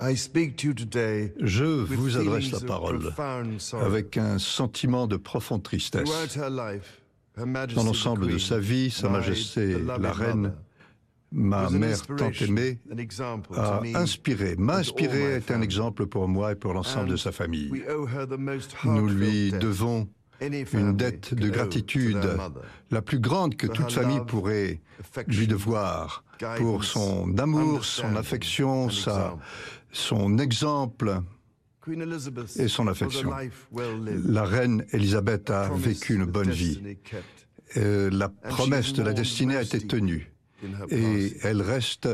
[0.00, 3.12] Je vous adresse la parole
[3.80, 6.08] avec un sentiment de profonde tristesse.
[7.36, 10.54] Dans l'ensemble de sa vie, Sa Majesté la Reine,
[11.32, 12.78] ma mère tant aimée,
[13.54, 17.70] a inspiré, m'a inspiré, est un exemple pour moi et pour l'ensemble de sa famille.
[18.84, 20.08] Nous lui devons
[20.40, 22.18] une dette de gratitude
[22.90, 24.80] la plus grande que toute famille pourrait
[25.26, 26.24] lui devoir
[26.56, 29.36] pour son amour, son affection, sa,
[29.92, 31.20] son exemple
[32.58, 33.30] et son affection.
[34.24, 36.80] La reine Elisabeth a vécu une bonne vie.
[37.76, 40.32] Euh, la promesse de la destinée a été tenue
[40.90, 42.08] et elle reste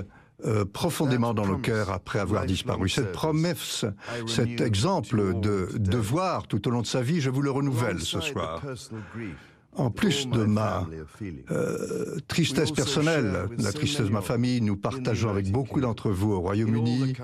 [0.45, 2.89] euh, profondément dans le cœur après avoir disparu.
[2.89, 3.85] Cette promesse,
[4.27, 8.21] cet exemple de devoir tout au long de sa vie, je vous le renouvelle ce
[8.21, 8.61] soir.
[9.77, 10.87] En plus de ma
[11.51, 16.41] euh, tristesse personnelle, la tristesse de ma famille, nous partageons avec beaucoup d'entre vous au
[16.41, 17.15] Royaume-Uni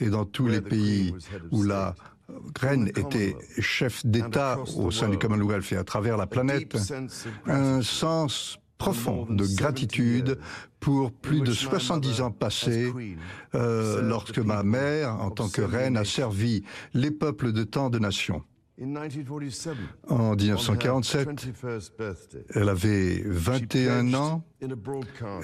[0.00, 1.14] et dans tous les pays
[1.50, 1.94] où la
[2.58, 6.76] reine était chef d'État au sein du Commonwealth et à travers la planète,
[7.46, 10.38] un sens profond de gratitude
[10.80, 12.92] pour plus de 70 ans passés
[13.54, 18.00] euh, lorsque ma mère, en tant que reine, a servi les peuples de tant de
[18.00, 18.42] nations.
[20.08, 21.28] En 1947,
[22.54, 24.42] elle avait 21 ans.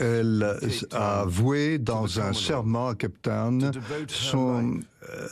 [0.01, 0.57] Elle
[0.91, 3.71] a voué dans un serment à Cape Town
[4.09, 5.29] son, euh,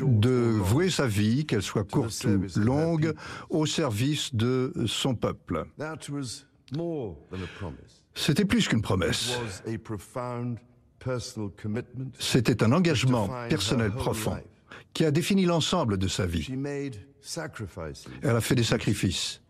[0.00, 3.14] de vouer sa vie, qu'elle soit courte ou longue,
[3.48, 5.66] au service de son peuple.
[8.14, 9.38] C'était plus qu'une promesse.
[12.18, 14.36] C'était un engagement personnel profond
[14.92, 16.48] qui a défini l'ensemble de sa vie.
[18.22, 19.42] Elle a fait des sacrifices,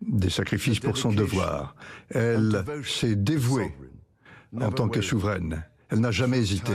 [0.00, 1.74] des sacrifices pour son devoir.
[2.10, 3.72] Elle s'est dévouée
[4.60, 5.64] en tant que souveraine.
[5.90, 6.72] Elle n'a jamais hésité.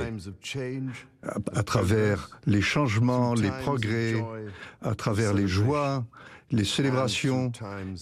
[1.53, 4.23] À, travers les changements, les progrès,
[4.81, 6.05] à travers les joies,
[6.51, 7.51] les célébrations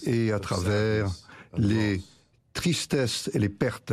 [0.04, 1.08] et à travers
[1.56, 2.02] les
[2.52, 3.92] tristesses et les pertes.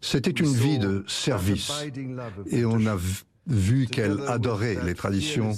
[0.00, 1.70] C'était une vie de service
[2.50, 2.96] et on a
[3.46, 5.52] vu qu'elle adorait les traditions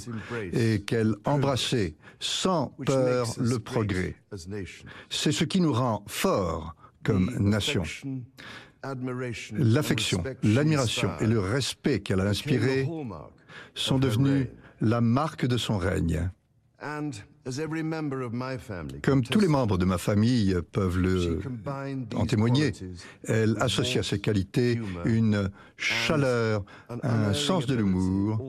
[0.51, 4.15] et qu'elle embrassait sans peur le progrès.
[5.09, 7.83] C'est ce qui nous rend forts comme nation.
[9.53, 12.87] L'affection, l'admiration et le respect qu'elle a inspiré
[13.75, 14.47] sont devenus
[14.81, 16.29] la marque de son règne.
[19.01, 21.39] Comme tous les membres de ma famille peuvent le
[22.15, 22.71] en témoigner,
[23.23, 26.63] elle associe à ces qualités une chaleur,
[27.03, 28.39] un sens de l'humour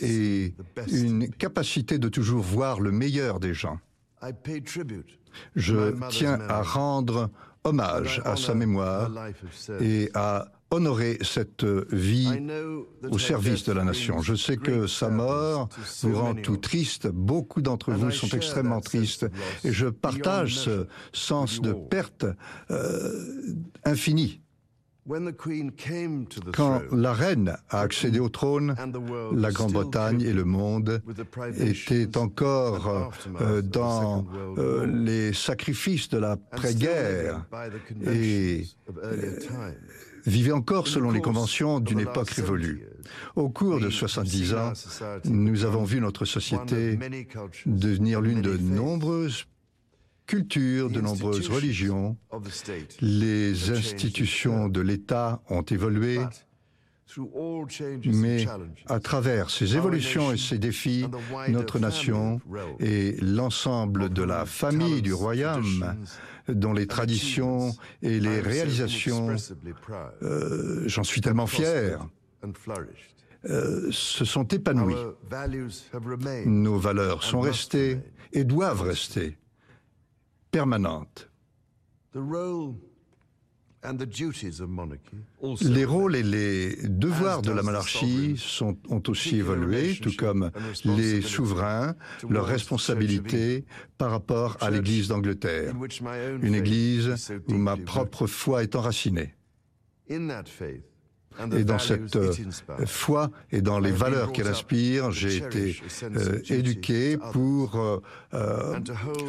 [0.00, 0.54] et
[0.92, 3.78] une capacité de toujours voir le meilleur des gens.
[5.54, 7.30] Je tiens à rendre
[7.64, 9.10] hommage à sa mémoire
[9.80, 12.28] et à honorer cette vie
[13.10, 14.20] au service de la nation.
[14.22, 15.68] Je sais que sa mort
[16.02, 17.08] vous rend tout triste.
[17.08, 19.26] Beaucoup d'entre vous sont extrêmement tristes.
[19.64, 22.26] Et je partage ce sens de perte
[22.70, 23.12] euh,
[23.84, 24.40] infinie.
[26.52, 28.76] Quand la reine a accédé au trône,
[29.32, 31.02] la Grande-Bretagne et le monde
[31.58, 33.10] étaient encore
[33.40, 34.26] euh, dans
[34.58, 37.46] euh, les sacrifices de l'après-guerre
[38.06, 38.66] et
[40.26, 42.86] vivait encore selon les conventions d'une époque révolue.
[43.36, 44.72] Au cours de 70 ans,
[45.24, 46.98] nous avons vu notre société
[47.66, 49.46] devenir l'une de nombreuses
[50.26, 52.16] cultures, de nombreuses religions.
[53.00, 56.20] Les institutions de l'État ont évolué.
[58.06, 58.46] Mais
[58.86, 61.06] à travers ces évolutions et ces défis,
[61.48, 62.40] notre nation
[62.78, 65.96] et l'ensemble de la famille du royaume
[66.48, 67.72] dont les traditions
[68.02, 69.34] et les réalisations,
[70.22, 72.06] euh, j'en suis tellement fier,
[73.46, 74.94] euh, se sont épanouies.
[76.46, 78.00] Nos valeurs sont restées
[78.32, 79.38] et doivent rester
[80.50, 81.30] permanentes.
[85.62, 90.50] Les rôles et les devoirs de la monarchie sont, ont aussi évolué, tout comme
[90.84, 91.94] les souverains,
[92.28, 93.64] leurs responsabilités
[93.96, 95.74] par rapport à l'Église d'Angleterre,
[96.42, 97.14] une Église
[97.48, 99.34] où ma propre foi est enracinée.
[101.56, 102.32] Et dans cette euh,
[102.86, 108.00] foi et dans les valeurs qu'elle inspire, j'ai été euh, éduqué pour
[108.34, 108.78] euh,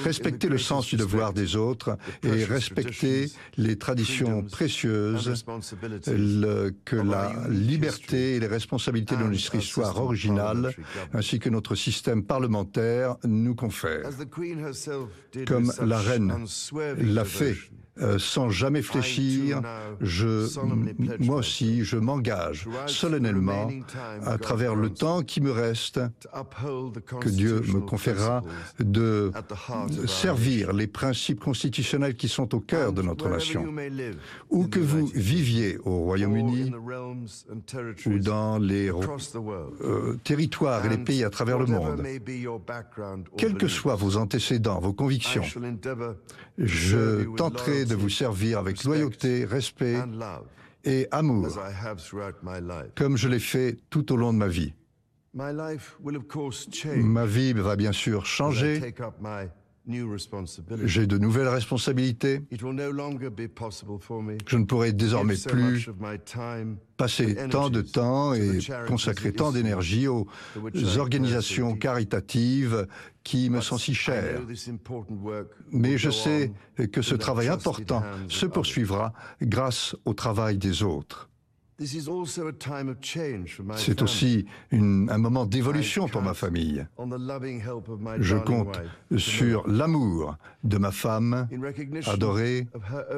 [0.03, 5.45] respecter le sens du devoir des autres et respecter les traditions précieuses
[6.85, 10.73] que la liberté et les responsabilités de notre histoire originale
[11.13, 14.09] ainsi que notre système parlementaire nous confèrent.
[15.47, 16.45] Comme la reine
[16.97, 17.55] l'a fait
[17.99, 19.61] euh, sans jamais fléchir,
[19.99, 20.47] je,
[21.19, 23.69] moi aussi, je m'engage solennellement
[24.25, 25.99] à travers le temps qui me reste,
[27.19, 28.43] que Dieu me conférera,
[28.79, 29.31] de
[30.07, 33.65] servir les principes constitutionnels qui sont au cœur de notre nation.
[34.49, 36.71] Où que vous viviez au Royaume-Uni
[38.05, 42.05] ou dans les euh, territoires et les pays à travers le monde,
[43.37, 45.43] quels que soient vos antécédents, vos convictions,
[46.63, 49.97] je tenterai de vous servir avec loyauté, respect
[50.83, 51.47] et amour,
[52.95, 54.73] comme je l'ai fait tout au long de ma vie.
[55.33, 58.93] Ma vie va bien sûr changer
[60.83, 62.41] j'ai de nouvelles responsabilités.
[62.51, 62.67] Je
[64.57, 65.89] ne pourrai désormais plus
[66.97, 70.27] passer tant de temps et consacrer tant d'énergie aux
[70.97, 72.87] organisations caritatives
[73.23, 74.41] qui me sont si chères.
[75.71, 76.51] Mais je sais
[76.91, 81.30] que ce travail important se poursuivra grâce au travail des autres.
[83.75, 86.85] C'est aussi un moment d'évolution pour ma famille.
[88.19, 88.79] Je compte
[89.17, 91.47] sur l'amour de ma femme
[92.05, 92.67] adorée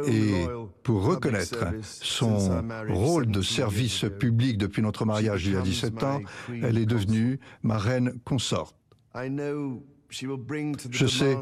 [0.08, 0.46] et
[0.84, 6.22] pour reconnaître son rôle de service public depuis notre mariage il y a 17 ans,
[6.62, 8.76] elle est devenue ma reine consorte.
[10.92, 11.38] Je sais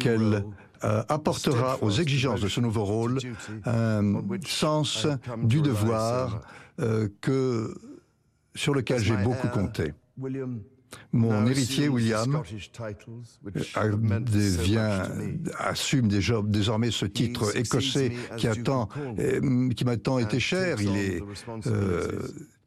[0.00, 0.44] qu'elle
[0.84, 3.18] euh, apportera aux exigences de ce nouveau rôle
[3.64, 5.06] un sens
[5.42, 6.40] du devoir
[6.80, 7.74] euh, que,
[8.54, 9.92] sur lequel j'ai beaucoup compté.
[11.12, 12.42] Mon héritier William
[14.22, 15.02] devient,
[15.58, 20.80] assume désormais ce titre écossais qui, euh, qui m'a tant été cher.
[20.80, 21.22] Il est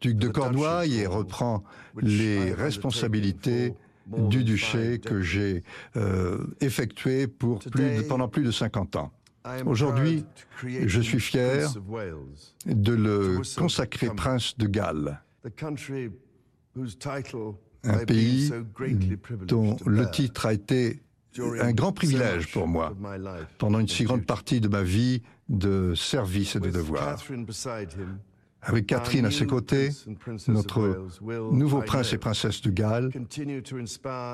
[0.01, 1.63] duc de Cornouailles et reprend
[1.99, 3.73] les responsabilités
[4.17, 5.63] du duché que j'ai
[5.95, 9.11] euh, effectué pour plus pendant plus de 50 ans.
[9.65, 10.25] Aujourd'hui,
[10.63, 11.67] je suis fier
[12.65, 15.21] de le consacrer prince de Galles,
[17.83, 18.51] un pays
[19.41, 21.01] dont le titre a été
[21.39, 22.93] un grand privilège pour moi
[23.57, 27.17] pendant une si grande partie de ma vie de service et de devoir.
[28.63, 29.89] Avec Catherine à ses côtés,
[30.47, 31.07] notre
[31.51, 33.09] nouveau prince et princesse de Galles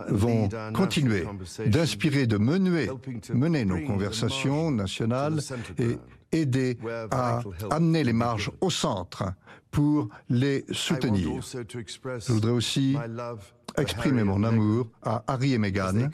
[0.10, 1.26] vont continuer
[1.68, 2.88] d'inspirer, de mener,
[3.34, 5.40] mener nos conversations nationales
[5.78, 5.98] et
[6.32, 6.78] aider
[7.12, 7.42] à
[7.72, 9.24] amener les marges au centre
[9.72, 11.42] pour les soutenir.
[11.42, 12.98] Je voudrais aussi
[13.78, 16.10] exprimer mon amour à Harry et Meghan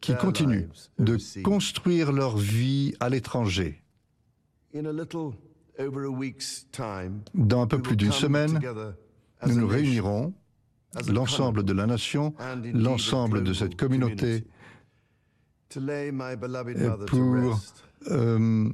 [0.00, 3.82] qui continuent de construire leur vie à l'étranger.
[7.34, 8.60] Dans un peu plus d'une semaine,
[9.46, 10.32] nous nous réunirons,
[11.08, 12.34] l'ensemble de la nation,
[12.74, 14.44] l'ensemble de cette communauté,
[17.06, 17.60] pour
[18.10, 18.68] euh,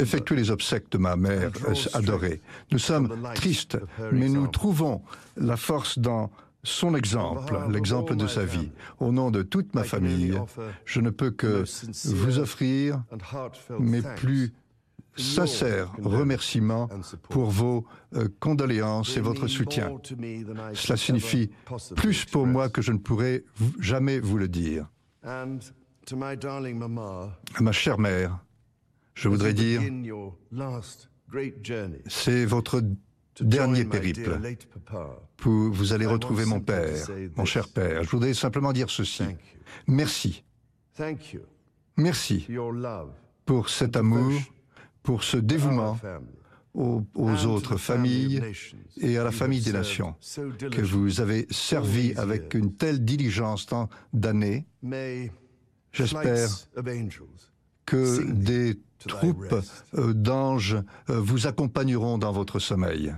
[0.00, 1.52] effectuer les obsèques de ma mère
[1.92, 2.40] adorée.
[2.72, 3.78] Nous sommes tristes,
[4.12, 5.02] mais nous trouvons
[5.36, 6.30] la force dans
[6.66, 8.70] son exemple, l'exemple de sa vie.
[8.98, 10.38] Au nom de toute ma famille,
[10.84, 11.64] je ne peux que
[12.06, 13.02] vous offrir
[13.78, 14.52] mes plus
[15.16, 16.90] sincères remerciements
[17.30, 19.90] pour vos euh, condoléances et votre soutien.
[20.74, 21.50] Cela signifie
[21.94, 23.44] plus pour moi que je ne pourrais
[23.80, 24.86] jamais vous le dire.
[25.22, 25.46] À
[27.60, 28.38] ma chère mère,
[29.14, 29.80] je voudrais dire,
[32.06, 32.82] c'est votre
[33.40, 34.38] dernier périple.
[35.42, 38.04] vous allez retrouver mon père, mon cher père.
[38.04, 39.24] Je voudrais simplement dire ceci.
[39.86, 40.44] Merci.
[41.96, 42.46] Merci
[43.44, 44.32] pour cet amour,
[45.02, 45.98] pour ce dévouement
[46.74, 48.42] aux, autres familles
[49.00, 50.14] et à la famille des nations
[50.70, 54.66] que vous avez servi avec une telle diligence tant d'années.
[55.92, 56.48] J'espère
[57.86, 59.54] que des troupes
[59.94, 60.76] euh, d'anges
[61.10, 63.14] euh, vous accompagneront dans votre sommeil.